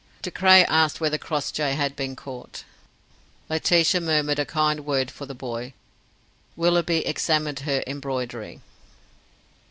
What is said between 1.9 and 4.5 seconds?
been caught. Laetitia murmured a